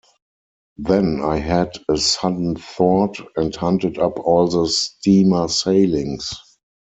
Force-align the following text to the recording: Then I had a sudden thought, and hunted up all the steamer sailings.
Then 0.79 1.21
I 1.21 1.37
had 1.37 1.73
a 1.87 1.95
sudden 1.95 2.55
thought, 2.55 3.17
and 3.35 3.55
hunted 3.55 3.99
up 3.99 4.17
all 4.17 4.47
the 4.47 4.67
steamer 4.67 5.47
sailings. 5.47 6.33